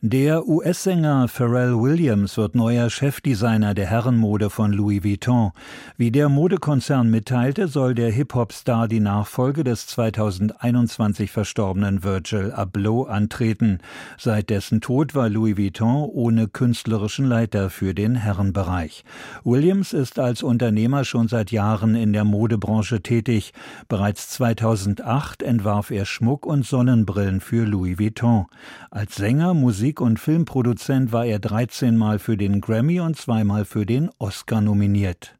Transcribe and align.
der 0.00 0.46
US-Sänger 0.46 1.26
Pharrell 1.26 1.74
Williams 1.76 2.36
wird 2.36 2.54
neuer 2.54 2.88
Chefdesigner 2.88 3.74
der 3.74 3.86
Herrenmode 3.86 4.48
von 4.48 4.72
Louis 4.72 5.02
Vuitton. 5.02 5.50
Wie 5.96 6.12
der 6.12 6.28
Modekonzern 6.28 7.10
mitteilte, 7.10 7.66
soll 7.66 7.96
der 7.96 8.12
Hip-Hop-Star 8.12 8.86
die 8.86 9.00
Nachfolge 9.00 9.64
des 9.64 9.88
2021 9.88 11.32
verstorbenen 11.32 12.04
Virgil 12.04 12.52
Abloh 12.52 13.06
antreten. 13.06 13.80
Seit 14.16 14.50
dessen 14.50 14.80
Tod 14.80 15.16
war 15.16 15.28
Louis 15.28 15.56
Vuitton 15.56 16.08
ohne 16.08 16.46
künstlerischen 16.46 17.26
Leiter 17.26 17.68
für 17.68 17.92
den 17.92 18.14
Herrenbereich. 18.14 19.04
Williams 19.42 19.92
ist 19.92 20.20
als 20.20 20.44
Unternehmer 20.44 21.04
schon 21.04 21.26
seit 21.26 21.50
Jahren 21.50 21.96
in 21.96 22.12
der 22.12 22.22
Modebranche 22.22 23.02
tätig. 23.02 23.52
Bereits 23.88 24.28
2008 24.28 25.42
entwarf 25.42 25.90
er 25.90 26.04
Schmuck 26.04 26.46
und 26.46 26.64
Sonnenbrillen 26.64 27.40
für 27.40 27.64
Louis 27.64 27.98
Vuitton. 27.98 28.46
Als 28.92 29.16
Sänger, 29.16 29.54
Musik 29.54 29.87
Musik- 29.88 30.00
und 30.02 30.20
Filmproduzent 30.20 31.12
war 31.12 31.24
er 31.24 31.38
13 31.38 31.96
Mal 31.96 32.18
für 32.18 32.36
den 32.36 32.60
Grammy 32.60 33.00
und 33.00 33.16
zweimal 33.16 33.64
für 33.64 33.86
den 33.86 34.10
Oscar 34.18 34.60
nominiert. 34.60 35.34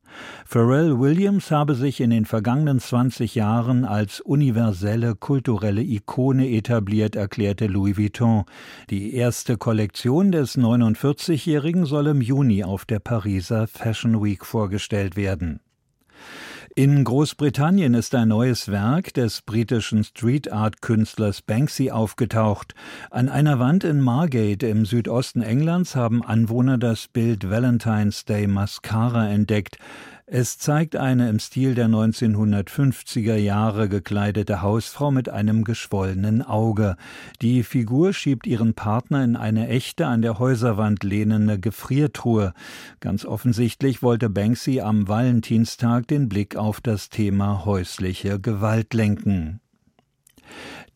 Pharrell 0.46 0.98
Williams 0.98 1.50
habe 1.50 1.74
sich 1.74 2.00
in 2.00 2.08
den 2.08 2.24
vergangenen 2.24 2.80
20 2.80 3.34
Jahren 3.34 3.84
als 3.84 4.20
universelle 4.20 5.16
kulturelle 5.16 5.82
Ikone 5.82 6.48
etabliert, 6.48 7.14
erklärte 7.14 7.66
Louis 7.66 7.98
Vuitton. 7.98 8.44
Die 8.88 9.12
erste 9.12 9.58
Kollektion 9.58 10.32
des 10.32 10.56
49-Jährigen 10.56 11.84
soll 11.84 12.06
im 12.06 12.22
Juni 12.22 12.64
auf 12.64 12.86
der 12.86 13.00
Pariser 13.00 13.66
Fashion 13.66 14.24
Week 14.24 14.46
vorgestellt 14.46 15.14
werden. 15.14 15.60
In 16.74 17.02
Großbritannien 17.02 17.94
ist 17.94 18.14
ein 18.14 18.28
neues 18.28 18.68
Werk 18.68 19.12
des 19.14 19.42
britischen 19.42 20.04
Street 20.04 20.52
Art 20.52 20.80
Künstlers 20.80 21.42
Banksy 21.42 21.90
aufgetaucht. 21.90 22.74
An 23.10 23.28
einer 23.28 23.58
Wand 23.58 23.84
in 23.84 24.00
Margate 24.00 24.66
im 24.66 24.84
Südosten 24.84 25.42
Englands 25.42 25.96
haben 25.96 26.24
Anwohner 26.24 26.78
das 26.78 27.08
Bild 27.08 27.50
Valentine's 27.50 28.24
Day 28.24 28.46
Mascara 28.46 29.28
entdeckt. 29.28 29.78
Es 30.30 30.58
zeigt 30.58 30.94
eine 30.94 31.30
im 31.30 31.38
Stil 31.38 31.74
der 31.74 31.86
1950er 31.86 33.36
Jahre 33.36 33.88
gekleidete 33.88 34.60
Hausfrau 34.60 35.10
mit 35.10 35.30
einem 35.30 35.64
geschwollenen 35.64 36.42
Auge. 36.42 36.96
Die 37.40 37.62
Figur 37.62 38.12
schiebt 38.12 38.46
ihren 38.46 38.74
Partner 38.74 39.24
in 39.24 39.36
eine 39.36 39.68
echte 39.68 40.06
an 40.06 40.20
der 40.20 40.38
Häuserwand 40.38 41.02
lehnende 41.02 41.58
Gefriertruhe. 41.58 42.52
Ganz 43.00 43.24
offensichtlich 43.24 44.02
wollte 44.02 44.28
Banksy 44.28 44.80
am 44.80 45.08
Valentinstag 45.08 46.06
den 46.08 46.28
Blick 46.28 46.56
auf 46.56 46.82
das 46.82 47.08
Thema 47.08 47.64
häusliche 47.64 48.38
Gewalt 48.38 48.92
lenken. 48.92 49.62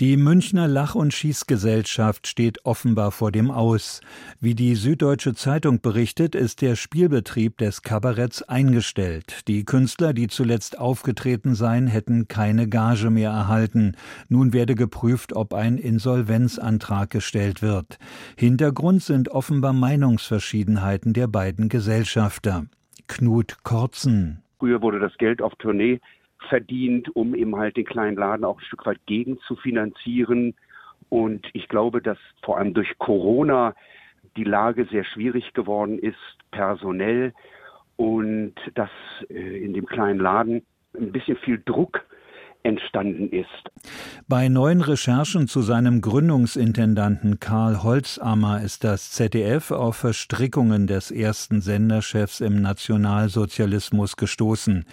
Die 0.00 0.16
Münchner 0.16 0.66
Lach- 0.66 0.94
und 0.94 1.14
Schießgesellschaft 1.14 2.26
steht 2.26 2.64
offenbar 2.64 3.12
vor 3.12 3.30
dem 3.30 3.50
Aus. 3.50 4.00
Wie 4.40 4.54
die 4.54 4.74
Süddeutsche 4.74 5.34
Zeitung 5.34 5.80
berichtet, 5.80 6.34
ist 6.34 6.62
der 6.62 6.76
Spielbetrieb 6.76 7.58
des 7.58 7.82
Kabaretts 7.82 8.42
eingestellt. 8.42 9.46
Die 9.48 9.64
Künstler, 9.64 10.12
die 10.12 10.28
zuletzt 10.28 10.78
aufgetreten 10.78 11.54
seien, 11.54 11.86
hätten 11.86 12.26
keine 12.26 12.68
Gage 12.68 13.10
mehr 13.10 13.30
erhalten. 13.30 13.96
Nun 14.28 14.52
werde 14.52 14.74
geprüft, 14.74 15.34
ob 15.34 15.54
ein 15.54 15.78
Insolvenzantrag 15.78 17.10
gestellt 17.10 17.62
wird. 17.62 17.98
Hintergrund 18.36 19.02
sind 19.02 19.28
offenbar 19.28 19.72
Meinungsverschiedenheiten 19.72 21.12
der 21.12 21.28
beiden 21.28 21.68
Gesellschafter. 21.68 22.66
Knut 23.06 23.62
Korzen. 23.62 24.42
Früher 24.58 24.80
wurde 24.80 25.00
das 25.00 25.16
Geld 25.18 25.42
auf 25.42 25.54
Tournee 25.56 26.00
verdient, 26.48 27.14
um 27.14 27.34
eben 27.34 27.56
halt 27.56 27.76
den 27.76 27.84
kleinen 27.84 28.16
Laden 28.16 28.44
auch 28.44 28.58
ein 28.58 28.64
Stück 28.64 28.86
weit 28.86 29.00
gegen 29.06 29.38
zu 29.40 29.56
finanzieren. 29.56 30.54
Und 31.08 31.46
ich 31.52 31.68
glaube, 31.68 32.00
dass 32.00 32.18
vor 32.42 32.58
allem 32.58 32.74
durch 32.74 32.98
Corona 32.98 33.74
die 34.36 34.44
Lage 34.44 34.86
sehr 34.86 35.04
schwierig 35.04 35.52
geworden 35.52 35.98
ist, 35.98 36.16
personell, 36.50 37.32
und 37.96 38.54
dass 38.74 38.90
äh, 39.28 39.64
in 39.64 39.74
dem 39.74 39.86
kleinen 39.86 40.18
Laden 40.18 40.62
ein 40.94 41.12
bisschen 41.12 41.36
viel 41.36 41.62
Druck 41.64 42.04
entstanden 42.64 43.28
ist. 43.30 43.48
Bei 44.28 44.48
neuen 44.48 44.80
Recherchen 44.80 45.48
zu 45.48 45.62
seinem 45.62 46.00
Gründungsintendanten 46.00 47.40
Karl 47.40 47.82
Holzammer 47.82 48.62
ist 48.62 48.84
das 48.84 49.10
ZDF 49.10 49.72
auf 49.72 49.96
Verstrickungen 49.96 50.86
des 50.86 51.10
ersten 51.10 51.60
Senderchefs 51.60 52.40
im 52.40 52.62
Nationalsozialismus 52.62 54.16
gestoßen. 54.16 54.84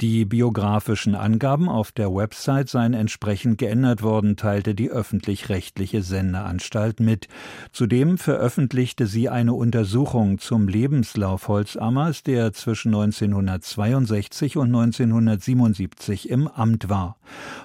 Die 0.00 0.24
biografischen 0.24 1.14
Angaben 1.14 1.68
auf 1.68 1.92
der 1.92 2.14
Website 2.14 2.68
seien 2.68 2.94
entsprechend 2.94 3.58
geändert 3.58 4.02
worden, 4.02 4.36
teilte 4.36 4.74
die 4.74 4.90
öffentlich-rechtliche 4.90 6.02
Sendeanstalt 6.02 7.00
mit. 7.00 7.28
Zudem 7.72 8.18
veröffentlichte 8.18 9.06
sie 9.06 9.28
eine 9.28 9.54
Untersuchung 9.54 10.38
zum 10.38 10.68
Lebenslauf 10.68 11.48
Holzammers, 11.48 12.22
der 12.22 12.52
zwischen 12.52 12.94
1962 12.94 14.56
und 14.56 14.68
1977 14.68 16.30
im 16.30 16.46
Amt 16.48 16.88
war. 16.88 17.15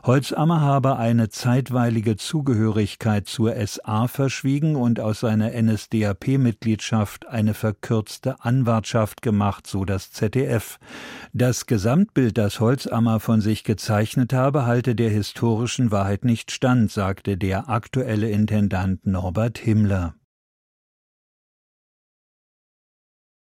Holzammer 0.03 0.61
habe 0.61 0.97
eine 0.97 1.29
zeitweilige 1.29 2.17
Zugehörigkeit 2.17 3.27
zur 3.27 3.55
SA 3.65 4.07
verschwiegen 4.07 4.75
und 4.75 4.99
aus 4.99 5.21
seiner 5.21 5.51
NSDAP-Mitgliedschaft 5.51 7.27
eine 7.27 7.53
verkürzte 7.53 8.43
Anwartschaft 8.43 9.21
gemacht, 9.21 9.67
so 9.67 9.85
das 9.85 10.11
ZDF. 10.11 10.79
Das 11.33 11.65
Gesamtbild, 11.65 12.37
das 12.37 12.59
Holzammer 12.59 13.19
von 13.19 13.41
sich 13.41 13.63
gezeichnet 13.63 14.33
habe, 14.33 14.65
halte 14.65 14.95
der 14.95 15.09
historischen 15.09 15.91
Wahrheit 15.91 16.25
nicht 16.25 16.51
stand, 16.51 16.91
sagte 16.91 17.37
der 17.37 17.69
aktuelle 17.69 18.29
Intendant 18.29 19.05
Norbert 19.05 19.57
Himmler. 19.57 20.15